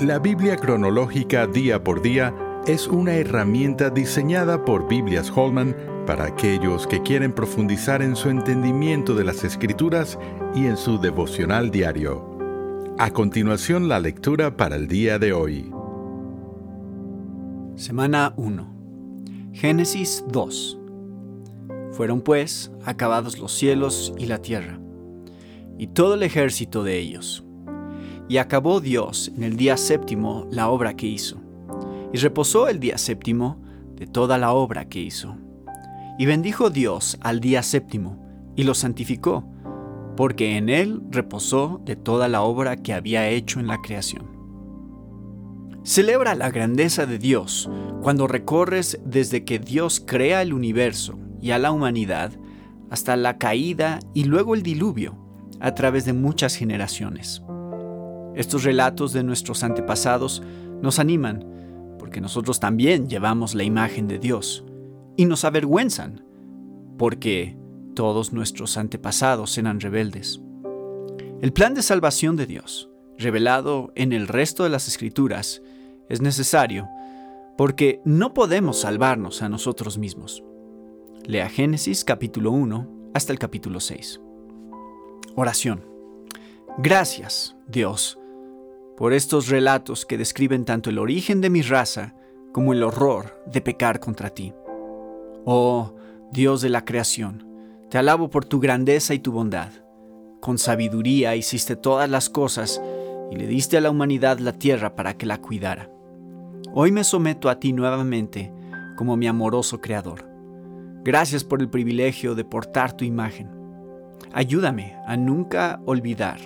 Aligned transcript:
La 0.00 0.18
Biblia 0.18 0.56
cronológica 0.56 1.46
día 1.46 1.84
por 1.84 2.02
día 2.02 2.34
es 2.66 2.88
una 2.88 3.14
herramienta 3.14 3.90
diseñada 3.90 4.64
por 4.64 4.88
Biblias 4.88 5.30
Holman 5.30 5.76
para 6.04 6.24
aquellos 6.24 6.88
que 6.88 7.00
quieren 7.00 7.32
profundizar 7.32 8.02
en 8.02 8.16
su 8.16 8.28
entendimiento 8.28 9.14
de 9.14 9.22
las 9.22 9.44
escrituras 9.44 10.18
y 10.52 10.66
en 10.66 10.76
su 10.76 10.98
devocional 10.98 11.70
diario. 11.70 12.36
A 12.98 13.12
continuación 13.12 13.88
la 13.88 14.00
lectura 14.00 14.56
para 14.56 14.74
el 14.74 14.88
día 14.88 15.20
de 15.20 15.32
hoy. 15.32 15.70
Semana 17.76 18.34
1. 18.36 18.66
Génesis 19.52 20.24
2. 20.28 20.78
Fueron 21.92 22.20
pues 22.20 22.72
acabados 22.84 23.38
los 23.38 23.52
cielos 23.52 24.12
y 24.18 24.26
la 24.26 24.38
tierra, 24.38 24.80
y 25.78 25.86
todo 25.86 26.14
el 26.14 26.24
ejército 26.24 26.82
de 26.82 26.98
ellos 26.98 27.44
y 28.28 28.38
acabó 28.38 28.80
Dios 28.80 29.30
en 29.36 29.42
el 29.42 29.56
día 29.56 29.76
séptimo 29.76 30.46
la 30.50 30.68
obra 30.68 30.94
que 30.94 31.06
hizo, 31.06 31.40
y 32.12 32.18
reposó 32.18 32.68
el 32.68 32.80
día 32.80 32.98
séptimo 32.98 33.60
de 33.96 34.06
toda 34.06 34.38
la 34.38 34.52
obra 34.52 34.88
que 34.88 35.00
hizo. 35.00 35.36
Y 36.18 36.26
bendijo 36.26 36.70
Dios 36.70 37.18
al 37.20 37.40
día 37.40 37.62
séptimo, 37.62 38.24
y 38.56 38.62
lo 38.62 38.74
santificó, 38.74 39.44
porque 40.16 40.56
en 40.56 40.68
él 40.68 41.02
reposó 41.10 41.80
de 41.84 41.96
toda 41.96 42.28
la 42.28 42.42
obra 42.42 42.76
que 42.76 42.92
había 42.92 43.28
hecho 43.28 43.60
en 43.60 43.66
la 43.66 43.80
creación. 43.82 44.34
Celebra 45.82 46.34
la 46.34 46.50
grandeza 46.50 47.04
de 47.04 47.18
Dios 47.18 47.68
cuando 48.00 48.26
recorres 48.26 49.00
desde 49.04 49.44
que 49.44 49.58
Dios 49.58 50.02
crea 50.04 50.40
el 50.40 50.54
universo 50.54 51.18
y 51.42 51.50
a 51.50 51.58
la 51.58 51.72
humanidad 51.72 52.32
hasta 52.90 53.16
la 53.16 53.38
caída 53.38 53.98
y 54.14 54.24
luego 54.24 54.54
el 54.54 54.62
diluvio 54.62 55.18
a 55.60 55.74
través 55.74 56.04
de 56.04 56.12
muchas 56.12 56.54
generaciones. 56.54 57.42
Estos 58.34 58.64
relatos 58.64 59.12
de 59.12 59.22
nuestros 59.22 59.62
antepasados 59.62 60.42
nos 60.82 60.98
animan, 60.98 61.44
porque 61.98 62.20
nosotros 62.20 62.60
también 62.60 63.08
llevamos 63.08 63.54
la 63.54 63.62
imagen 63.62 64.08
de 64.08 64.18
Dios, 64.18 64.64
y 65.16 65.26
nos 65.26 65.44
avergüenzan, 65.44 66.24
porque 66.98 67.56
todos 67.94 68.32
nuestros 68.32 68.76
antepasados 68.76 69.56
eran 69.58 69.80
rebeldes. 69.80 70.40
El 71.40 71.52
plan 71.52 71.74
de 71.74 71.82
salvación 71.82 72.36
de 72.36 72.46
Dios, 72.46 72.90
revelado 73.18 73.92
en 73.94 74.12
el 74.12 74.28
resto 74.28 74.64
de 74.64 74.70
las 74.70 74.88
escrituras, 74.88 75.62
es 76.08 76.20
necesario 76.20 76.88
porque 77.56 78.00
no 78.04 78.34
podemos 78.34 78.80
salvarnos 78.80 79.42
a 79.42 79.48
nosotros 79.48 79.98
mismos. 79.98 80.42
Lea 81.24 81.48
Génesis 81.48 82.04
capítulo 82.04 82.50
1 82.50 83.10
hasta 83.14 83.32
el 83.32 83.38
capítulo 83.38 83.80
6. 83.80 84.20
Oración. 85.36 85.84
Gracias, 86.78 87.56
Dios, 87.68 88.18
por 88.96 89.12
estos 89.12 89.48
relatos 89.48 90.06
que 90.06 90.18
describen 90.18 90.64
tanto 90.64 90.90
el 90.90 90.98
origen 90.98 91.40
de 91.40 91.50
mi 91.50 91.62
raza 91.62 92.14
como 92.52 92.72
el 92.72 92.82
horror 92.82 93.42
de 93.46 93.60
pecar 93.60 93.98
contra 93.98 94.30
ti. 94.30 94.54
Oh, 95.44 95.94
Dios 96.30 96.60
de 96.60 96.68
la 96.68 96.84
creación, 96.84 97.48
te 97.90 97.98
alabo 97.98 98.30
por 98.30 98.44
tu 98.44 98.60
grandeza 98.60 99.14
y 99.14 99.18
tu 99.18 99.32
bondad. 99.32 99.70
Con 100.40 100.58
sabiduría 100.58 101.34
hiciste 101.36 101.74
todas 101.74 102.08
las 102.08 102.30
cosas 102.30 102.80
y 103.30 103.36
le 103.36 103.46
diste 103.46 103.76
a 103.76 103.80
la 103.80 103.90
humanidad 103.90 104.38
la 104.38 104.52
tierra 104.52 104.94
para 104.94 105.16
que 105.16 105.26
la 105.26 105.38
cuidara. 105.38 105.90
Hoy 106.72 106.92
me 106.92 107.04
someto 107.04 107.48
a 107.48 107.58
ti 107.58 107.72
nuevamente 107.72 108.52
como 108.96 109.16
mi 109.16 109.26
amoroso 109.26 109.80
Creador. 109.80 110.28
Gracias 111.04 111.44
por 111.44 111.60
el 111.60 111.68
privilegio 111.68 112.34
de 112.34 112.44
portar 112.44 112.96
tu 112.96 113.04
imagen. 113.04 113.50
Ayúdame 114.32 114.96
a 115.06 115.16
nunca 115.16 115.80
olvidar 115.84 116.38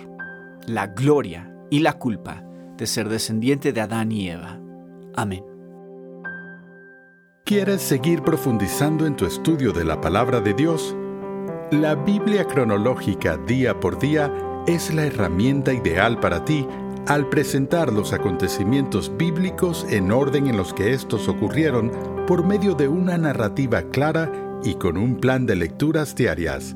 la 0.67 0.87
gloria 0.87 1.49
y 1.69 1.79
la 1.79 1.93
culpa 1.93 2.43
de 2.77 2.87
ser 2.87 3.09
descendiente 3.09 3.73
de 3.73 3.81
Adán 3.81 4.11
y 4.11 4.29
Eva. 4.29 4.59
Amén. 5.15 5.43
¿Quieres 7.45 7.81
seguir 7.81 8.21
profundizando 8.21 9.05
en 9.05 9.15
tu 9.15 9.25
estudio 9.25 9.71
de 9.71 9.83
la 9.83 9.99
palabra 9.99 10.39
de 10.39 10.53
Dios? 10.53 10.95
La 11.71 11.95
Biblia 11.95 12.45
cronológica 12.45 13.37
día 13.37 13.79
por 13.79 13.99
día 13.99 14.31
es 14.67 14.93
la 14.93 15.05
herramienta 15.05 15.73
ideal 15.73 16.19
para 16.19 16.45
ti 16.45 16.67
al 17.07 17.27
presentar 17.27 17.91
los 17.91 18.13
acontecimientos 18.13 19.11
bíblicos 19.17 19.85
en 19.89 20.11
orden 20.11 20.47
en 20.47 20.57
los 20.57 20.73
que 20.73 20.93
estos 20.93 21.27
ocurrieron 21.27 21.91
por 22.27 22.45
medio 22.45 22.75
de 22.75 22.87
una 22.87 23.17
narrativa 23.17 23.81
clara 23.81 24.31
y 24.63 24.75
con 24.75 24.95
un 24.95 25.15
plan 25.15 25.47
de 25.47 25.55
lecturas 25.55 26.15
diarias. 26.15 26.75